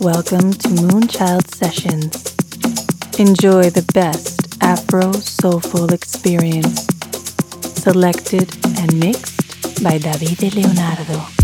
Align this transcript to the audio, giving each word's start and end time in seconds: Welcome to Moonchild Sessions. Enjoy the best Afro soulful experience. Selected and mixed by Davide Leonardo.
Welcome 0.00 0.54
to 0.54 0.68
Moonchild 0.68 1.54
Sessions. 1.54 2.14
Enjoy 3.18 3.68
the 3.68 3.86
best 3.92 4.56
Afro 4.62 5.12
soulful 5.12 5.92
experience. 5.92 6.86
Selected 7.82 8.48
and 8.78 8.98
mixed 8.98 9.84
by 9.84 9.98
Davide 9.98 10.54
Leonardo. 10.54 11.39